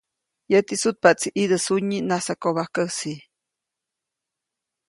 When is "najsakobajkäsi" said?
2.09-3.13